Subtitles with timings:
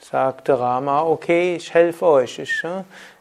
[0.00, 2.62] Sagte Rama, okay, ich helfe euch, ich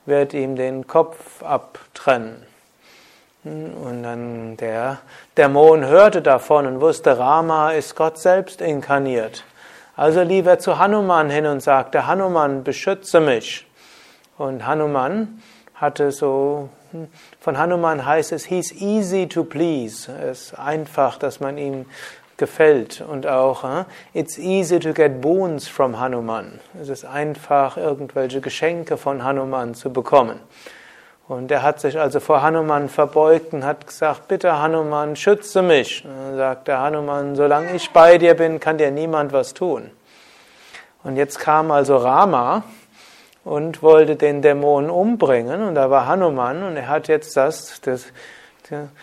[0.05, 2.45] werde ihm den Kopf abtrennen.
[3.43, 4.99] Und dann der
[5.37, 9.43] Dämon hörte davon und wusste, Rama ist Gott selbst inkarniert.
[9.97, 13.67] Also lief er zu Hanuman hin und sagte, Hanuman, beschütze mich.
[14.37, 15.41] Und Hanuman
[15.75, 16.69] hatte so,
[17.39, 20.11] von Hanuman heißt es, he's easy to please.
[20.11, 21.85] Es ist einfach, dass man ihm
[22.37, 23.01] gefällt.
[23.01, 26.59] Und auch, it's easy to get boons from Hanuman.
[26.81, 30.39] Es ist einfach, irgendwelche Geschenke von Hanuman zu bekommen.
[31.27, 36.03] Und er hat sich also vor Hanuman verbeugt und hat gesagt, bitte Hanuman, schütze mich.
[36.03, 39.89] Und dann sagte Hanuman, solange ich bei dir bin, kann dir niemand was tun.
[41.03, 42.63] Und jetzt kam also Rama,
[43.43, 45.63] und wollte den Dämonen umbringen.
[45.63, 48.05] Und da war Hanuman und er hat jetzt das, das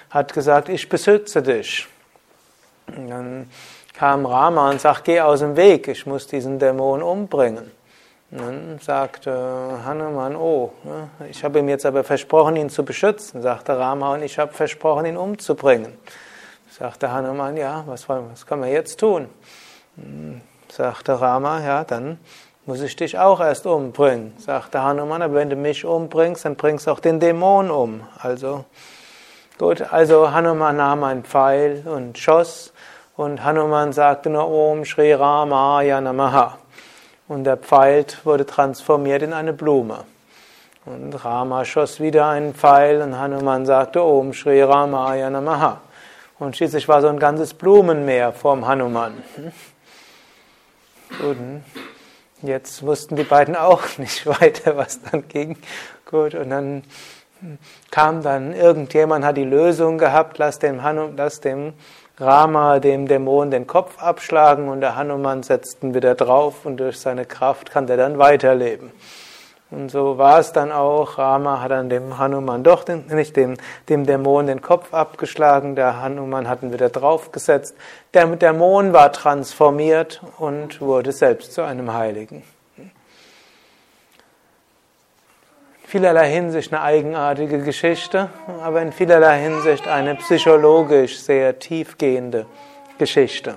[0.08, 1.86] hat gesagt, ich beschütze dich.
[2.86, 3.50] Und dann
[3.94, 7.70] kam Rama und sagt, geh aus dem Weg, ich muss diesen Dämon umbringen.
[8.30, 9.32] Und dann sagte
[9.84, 10.72] Hanuman, oh,
[11.28, 15.04] ich habe ihm jetzt aber versprochen, ihn zu beschützen, sagte Rama, und ich habe versprochen,
[15.06, 15.92] ihn umzubringen.
[16.70, 19.28] Sagte Hanuman, ja, was, was kann man jetzt tun?
[20.68, 22.18] Sagte Rama, ja, dann
[22.66, 26.86] muss ich dich auch erst umbringen, sagte Hanuman, aber wenn du mich umbringst, dann bringst
[26.86, 28.02] du auch den Dämon um.
[28.18, 28.64] Also,
[29.58, 32.72] gut, also Hanuman nahm einen Pfeil und schoss
[33.16, 36.58] und Hanuman sagte nur Om Shri Ramaya Namaha.
[37.28, 40.04] Und der Pfeil wurde transformiert in eine Blume.
[40.84, 45.80] Und Rama schoss wieder einen Pfeil und Hanuman sagte Om Shri Ramaya Namaha.
[46.38, 49.22] Und schließlich war so ein ganzes Blumenmeer vorm Hanuman.
[51.20, 51.36] Gut.
[52.42, 55.56] Jetzt wussten die beiden auch nicht weiter, was dann ging.
[56.06, 56.82] Gut, und dann
[57.90, 61.72] kam dann irgendjemand, hat die Lösung gehabt, lass dem, Hanu, lass dem
[62.18, 66.98] Rama, dem Dämon, den Kopf abschlagen und der Hanuman setzt ihn wieder drauf und durch
[66.98, 68.92] seine Kraft kann der dann weiterleben.
[69.70, 71.18] Und so war es dann auch.
[71.18, 73.56] Rama hat dann dem Hanuman doch, den, nicht dem,
[73.88, 77.76] dem Dämon den Kopf abgeschlagen, der Hanuman hat ihn wieder draufgesetzt.
[78.12, 82.42] Der Dämon war transformiert und wurde selbst zu einem Heiligen.
[85.90, 88.30] vielerlei Hinsicht eine eigenartige Geschichte,
[88.62, 92.46] aber in vielerlei Hinsicht eine psychologisch sehr tiefgehende
[92.98, 93.56] Geschichte.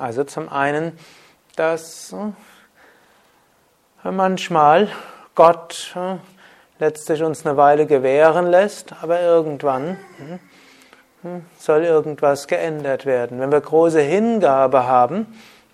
[0.00, 0.98] Also zum einen,
[1.54, 2.14] dass
[4.12, 4.88] manchmal
[5.34, 6.20] Gott hm,
[6.78, 10.38] letztlich uns eine Weile gewähren lässt, aber irgendwann hm,
[11.22, 13.40] hm, soll irgendwas geändert werden.
[13.40, 15.26] Wenn wir große Hingabe haben,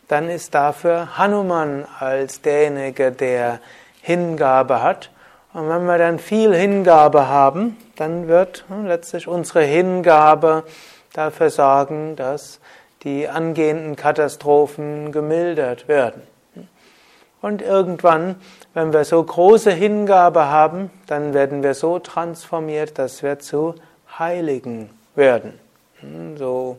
[0.09, 3.61] dann ist dafür Hanuman als derjenige, der
[4.01, 5.11] Hingabe hat.
[5.53, 10.65] Und wenn wir dann viel Hingabe haben, dann wird letztlich unsere Hingabe
[11.13, 12.61] dafür sorgen, dass
[13.03, 16.23] die angehenden Katastrophen gemildert werden.
[17.43, 18.37] Und irgendwann,
[18.75, 23.75] wenn wir so große Hingabe haben, dann werden wir so transformiert, dass wir zu
[24.19, 25.59] Heiligen werden.
[26.01, 26.79] Hm, so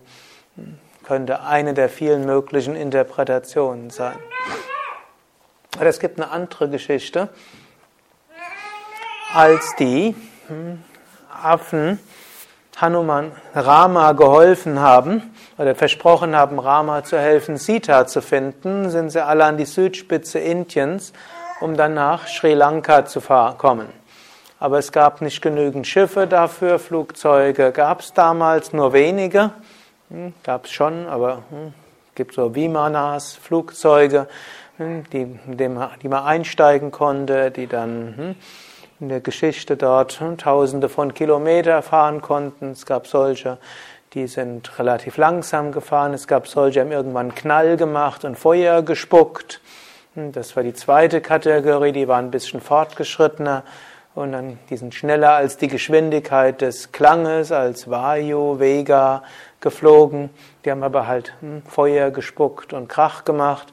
[1.03, 4.17] könnte eine der vielen möglichen Interpretationen sein.
[5.75, 7.29] Aber es gibt eine andere Geschichte,
[9.33, 10.15] als die
[10.47, 10.83] hm,
[11.41, 11.99] Affen
[12.77, 19.23] Hanuman Rama geholfen haben oder versprochen haben, Rama zu helfen, Sita zu finden, sind sie
[19.23, 21.13] alle an die Südspitze Indiens,
[21.59, 23.87] um dann nach Sri Lanka zu kommen.
[24.59, 29.51] Aber es gab nicht genügend Schiffe dafür, Flugzeuge gab es damals nur wenige,
[30.09, 31.73] hm, gab es schon, aber hm,
[32.15, 34.27] gibt so Vimanas, Flugzeuge.
[34.77, 38.35] hm, die, die man einsteigen konnte, die dann
[39.01, 42.71] in der Geschichte dort hm, tausende von Kilometer fahren konnten.
[42.71, 43.57] Es gab solche,
[44.13, 46.13] die sind relativ langsam gefahren.
[46.13, 49.59] Es gab solche, die haben irgendwann Knall gemacht und Feuer gespuckt.
[50.13, 53.63] Das war die zweite Kategorie, die war ein bisschen fortgeschrittener.
[54.13, 59.23] Und dann, die sind schneller als die Geschwindigkeit des Klanges, als Vayu, Vega
[59.61, 60.29] geflogen.
[60.63, 63.67] Die haben aber halt hm, Feuer gespuckt und Krach gemacht.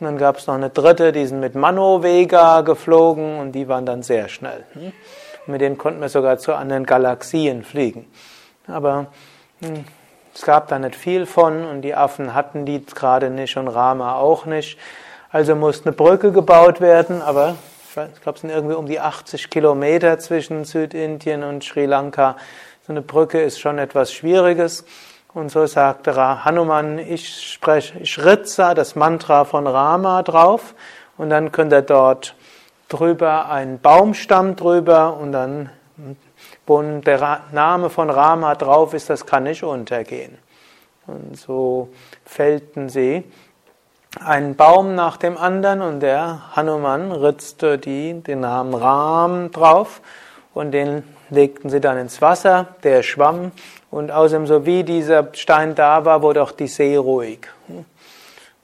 [0.00, 3.68] Und dann gab es noch eine dritte, die sind mit Mano Vega geflogen und die
[3.68, 4.64] waren dann sehr schnell.
[4.72, 4.92] Hm.
[5.46, 8.10] Mit denen konnten wir sogar zu anderen Galaxien fliegen.
[8.66, 9.08] Aber
[9.60, 9.84] hm,
[10.34, 14.14] es gab da nicht viel von und die Affen hatten die gerade nicht und Rama
[14.14, 14.78] auch nicht.
[15.30, 17.56] Also musste eine Brücke gebaut werden, aber
[17.90, 22.36] ich glaube, es sind irgendwie um die 80 Kilometer zwischen Südindien und Sri Lanka.
[22.86, 24.84] So eine Brücke ist schon etwas Schwieriges.
[25.32, 30.74] Und so sagte Hanuman, ich spreche, ich ritze das Mantra von Rama drauf.
[31.16, 32.34] Und dann könnt ihr dort
[32.88, 35.70] drüber einen Baumstamm drüber und dann,
[36.66, 40.36] wo der Name von Rama drauf ist, das kann nicht untergehen.
[41.06, 41.90] Und so
[42.24, 43.24] fällten sie
[44.24, 50.00] einen Baum nach dem anderen und der Hanuman ritzte die, den Namen Ram drauf.
[50.52, 53.52] Und den legten sie dann ins Wasser, der schwamm
[53.90, 57.40] und außerdem so wie dieser Stein da war, wurde auch die See ruhig.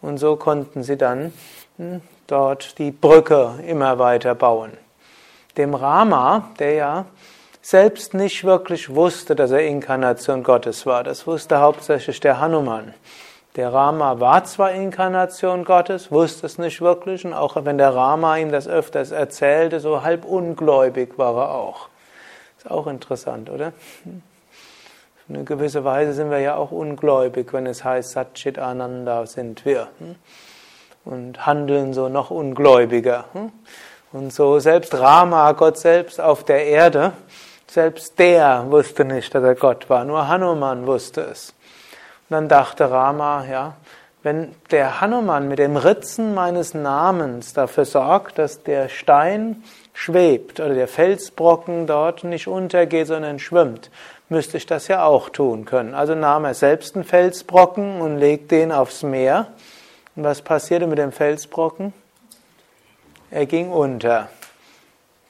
[0.01, 1.33] Und so konnten sie dann
[1.79, 4.73] hm, dort die Brücke immer weiter bauen.
[5.57, 7.05] Dem Rama, der ja
[7.63, 12.95] selbst nicht wirklich wusste, dass er Inkarnation Gottes war, das wusste hauptsächlich der Hanuman.
[13.57, 18.37] Der Rama war zwar Inkarnation Gottes, wusste es nicht wirklich, und auch wenn der Rama
[18.37, 21.89] ihm das öfters erzählte, so halb ungläubig war er auch.
[22.59, 23.73] Ist auch interessant, oder?
[25.29, 29.89] Eine gewisse Weise sind wir ja auch ungläubig, wenn es heißt, Satchit Ananda sind wir.
[31.05, 33.25] Und handeln so noch ungläubiger.
[34.13, 37.13] Und so selbst Rama, Gott selbst auf der Erde,
[37.67, 40.05] selbst der wusste nicht, dass er Gott war.
[40.05, 41.55] Nur Hanuman wusste es.
[42.29, 43.75] Und dann dachte Rama, ja,
[44.23, 49.63] wenn der Hanuman mit dem Ritzen meines Namens dafür sorgt, dass der Stein
[49.93, 53.91] schwebt oder der Felsbrocken dort nicht untergeht, sondern schwimmt,
[54.29, 55.95] müsste ich das ja auch tun können.
[55.95, 59.49] Also nahm er selbst einen Felsbrocken und legte ihn aufs Meer.
[60.15, 61.93] Und was passierte mit dem Felsbrocken?
[63.31, 64.29] Er ging unter.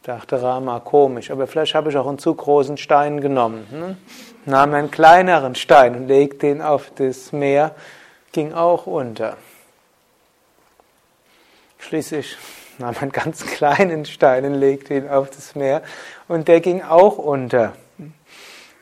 [0.03, 3.67] Dachte Rama, komisch, aber vielleicht habe ich auch einen zu großen Stein genommen.
[3.71, 3.97] Hm?
[4.47, 7.75] nahm einen kleineren Stein und legte ihn auf das Meer,
[8.33, 9.37] ging auch unter.
[11.79, 12.37] Schließlich
[12.79, 15.83] nahm einen ganz kleinen Stein und legte ihn auf das Meer
[16.29, 17.75] und der ging auch unter.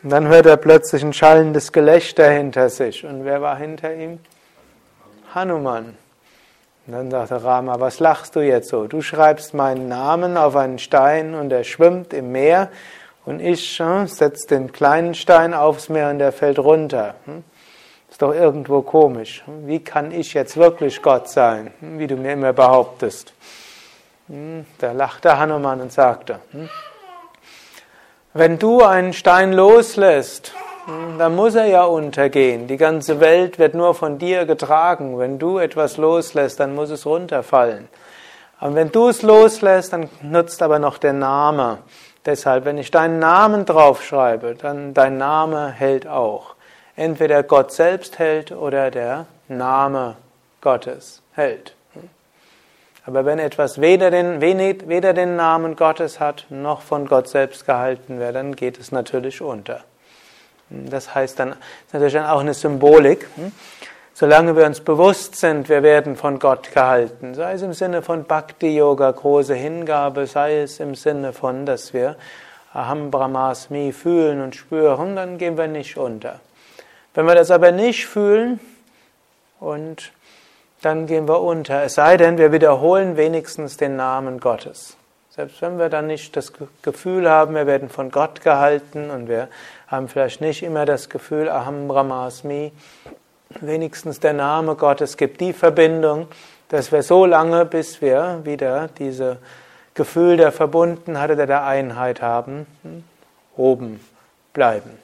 [0.04, 3.06] Und dann hörte er plötzlich ein schallendes Gelächter hinter sich.
[3.06, 4.18] Und wer war hinter ihm?
[5.34, 5.96] Hanuman.
[6.86, 8.86] Und dann sagte Rama, was lachst du jetzt so?
[8.86, 12.68] Du schreibst meinen Namen auf einen Stein und er schwimmt im Meer
[13.24, 17.14] und ich äh, setze den kleinen Stein aufs Meer und der fällt runter.
[17.24, 17.42] Hm?
[18.10, 19.42] Ist doch irgendwo komisch.
[19.64, 21.98] Wie kann ich jetzt wirklich Gott sein, hm?
[21.98, 23.32] wie du mir immer behauptest?
[24.28, 24.66] Hm?
[24.76, 26.68] Da lachte Hanuman und sagte, hm?
[28.34, 30.52] Wenn du einen Stein loslässt,
[30.86, 32.66] hm, dann muss er ja untergehen.
[32.66, 35.18] Die ganze Welt wird nur von dir getragen.
[35.18, 37.88] Wenn du etwas loslässt, dann muss es runterfallen.
[38.58, 41.78] Aber wenn du es loslässt, dann nutzt aber noch der Name.
[42.26, 46.54] Deshalb, wenn ich deinen Namen draufschreibe, dann dein Name hält auch.
[46.96, 50.16] Entweder Gott selbst hält oder der Name
[50.60, 51.74] Gottes hält.
[53.06, 58.18] Aber wenn etwas weder den, weder den Namen Gottes hat, noch von Gott selbst gehalten
[58.18, 59.80] wird, dann geht es natürlich unter.
[60.70, 63.28] Das heißt dann, das ist natürlich auch eine Symbolik.
[64.14, 68.24] Solange wir uns bewusst sind, wir werden von Gott gehalten, sei es im Sinne von
[68.24, 72.16] Bhakti-Yoga, große Hingabe, sei es im Sinne von, dass wir
[72.72, 76.40] Aham Brahmasmi fühlen und spüren, dann gehen wir nicht unter.
[77.12, 78.60] Wenn wir das aber nicht fühlen,
[79.64, 80.12] und
[80.84, 81.82] dann gehen wir unter.
[81.82, 84.96] Es sei denn, wir wiederholen wenigstens den Namen Gottes.
[85.30, 89.48] Selbst wenn wir dann nicht das Gefühl haben, wir werden von Gott gehalten und wir
[89.88, 92.70] haben vielleicht nicht immer das Gefühl, Aham Brahmasmi,
[93.60, 96.28] wenigstens der Name Gottes gibt die Verbindung,
[96.68, 99.38] dass wir so lange, bis wir wieder diese
[99.94, 103.04] Gefühl der Verbundenheit oder der Einheit haben, hm,
[103.56, 104.00] oben
[104.52, 105.03] bleiben.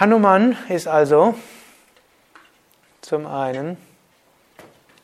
[0.00, 1.34] Hanuman ist also
[3.02, 3.76] zum einen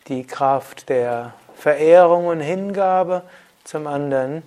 [0.08, 3.20] die Kraft der Verehrung und Hingabe,
[3.62, 4.42] zum anderen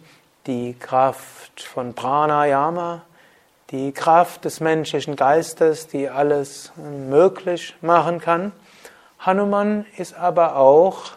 [0.48, 3.03] die Kraft von Pranayama,
[3.70, 8.51] die Kraft des menschlichen Geistes, die alles möglich machen kann.
[9.20, 11.12] Hanuman ist aber auch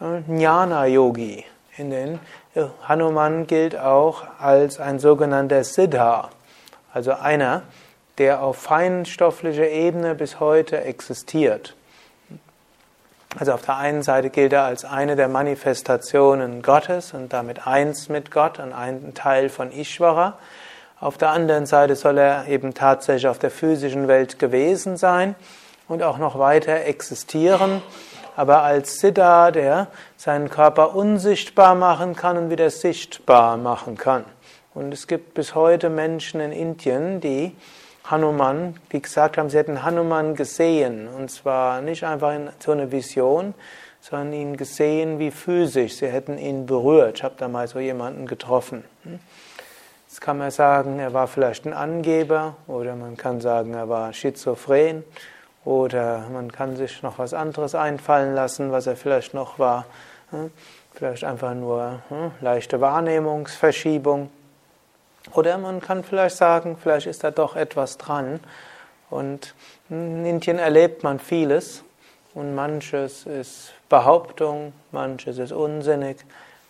[0.00, 1.44] äh, Jnana-Yogi.
[1.76, 2.18] In den
[2.56, 6.30] äh, Hanuman gilt auch als ein sogenannter Siddha,
[6.92, 7.62] also einer,
[8.18, 11.74] der auf feinstofflicher Ebene bis heute existiert.
[13.38, 18.08] Also auf der einen Seite gilt er als eine der Manifestationen Gottes und damit eins
[18.08, 20.38] mit Gott und ein Teil von Ishvara.
[21.00, 25.34] Auf der anderen Seite soll er eben tatsächlich auf der physischen Welt gewesen sein
[25.86, 27.82] und auch noch weiter existieren,
[28.36, 34.24] aber als Siddha, der seinen Körper unsichtbar machen kann und wieder sichtbar machen kann.
[34.72, 37.54] Und es gibt bis heute Menschen in Indien, die
[38.10, 41.08] Hanuman, die gesagt haben, sie hätten Hanuman gesehen.
[41.08, 43.54] Und zwar nicht einfach in so eine Vision,
[44.00, 45.96] sondern ihn gesehen wie physisch.
[45.96, 47.18] Sie hätten ihn berührt.
[47.18, 48.84] Ich habe da mal so jemanden getroffen.
[50.06, 54.12] Jetzt kann man sagen, er war vielleicht ein Angeber oder man kann sagen, er war
[54.12, 55.04] schizophren
[55.64, 59.84] oder man kann sich noch was anderes einfallen lassen, was er vielleicht noch war.
[60.94, 62.00] Vielleicht einfach nur
[62.40, 64.30] leichte Wahrnehmungsverschiebung.
[65.34, 68.40] Oder man kann vielleicht sagen, vielleicht ist da doch etwas dran.
[69.10, 69.54] Und
[69.88, 71.82] in Indien erlebt man vieles
[72.34, 76.18] und manches ist Behauptung, manches ist unsinnig,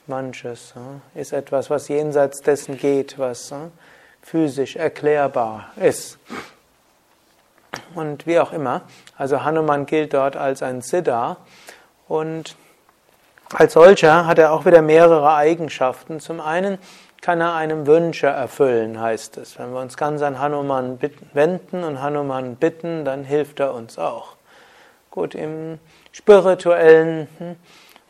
[0.06, 0.74] manches
[1.14, 3.52] ist etwas, was jenseits dessen geht, was
[4.22, 6.18] physisch erklärbar ist.
[7.94, 8.82] Und wie auch immer,
[9.16, 11.38] also Hanuman gilt dort als ein Siddha
[12.08, 12.56] und
[13.54, 16.20] als solcher hat er auch wieder mehrere Eigenschaften.
[16.20, 16.78] Zum einen
[17.20, 19.58] kann er einem Wünsche erfüllen, heißt es.
[19.58, 20.98] Wenn wir uns ganz an Hanuman
[21.32, 24.36] wenden und Hanuman bitten, dann hilft er uns auch.
[25.10, 25.78] Gut, im
[26.12, 27.56] spirituellen hm,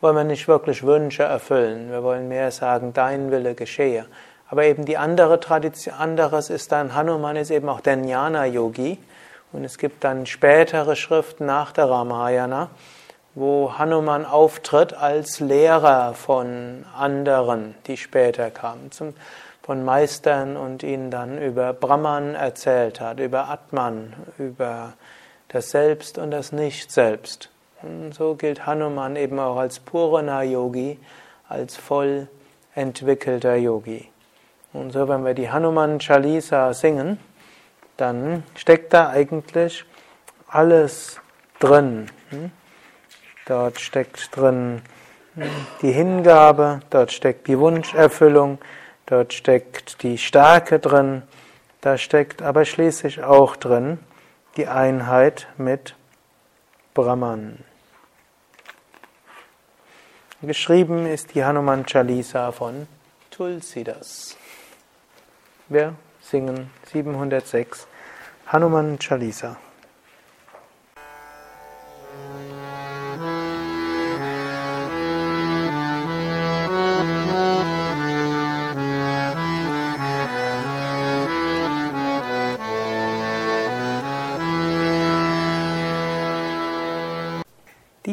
[0.00, 1.90] wollen wir nicht wirklich Wünsche erfüllen.
[1.90, 4.06] Wir wollen mehr sagen, dein Wille geschehe.
[4.48, 8.98] Aber eben die andere Tradition, anderes ist dann, Hanuman ist eben auch der Jnana-Yogi.
[9.52, 12.68] Und es gibt dann spätere Schriften nach der Ramayana,
[13.37, 19.12] wo Hanuman auftritt als Lehrer von anderen, die später kamen, zum,
[19.62, 24.95] von Meistern und ihnen dann über Brahman erzählt hat, über Atman, über
[25.49, 27.50] das Selbst und das Nicht-Selbst.
[27.83, 30.99] Und so gilt Hanuman eben auch als Purana-Yogi,
[31.47, 32.28] als voll
[32.75, 34.09] entwickelter Yogi.
[34.73, 37.19] Und so, wenn wir die Hanuman Chalisa singen,
[37.99, 39.85] dann steckt da eigentlich
[40.49, 41.21] alles
[41.61, 42.09] drin.
[43.46, 44.82] Dort steckt drin
[45.82, 48.58] die Hingabe, dort steckt die Wunscherfüllung,
[49.06, 51.22] dort steckt die Stärke drin,
[51.80, 53.98] da steckt aber schließlich auch drin
[54.56, 55.94] die Einheit mit
[56.94, 57.62] Brahman.
[60.42, 62.88] Geschrieben ist die Hanuman Chalisa von
[63.30, 64.36] Tulsidas.
[65.68, 67.86] Wir singen 706
[68.46, 69.56] Hanuman Chalisa.